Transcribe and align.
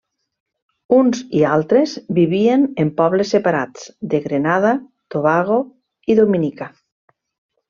Uns 0.99 1.19
i 1.41 1.43
altres 1.57 1.93
vivien 2.19 2.63
en 2.85 2.91
pobles 3.01 3.35
separats 3.35 3.85
de 4.15 4.23
Grenada, 4.25 4.73
Tobago 5.17 5.61
i 6.15 6.19
Dominica. 6.23 6.73